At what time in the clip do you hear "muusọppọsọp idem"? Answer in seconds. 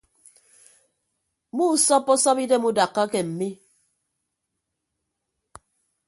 1.55-2.63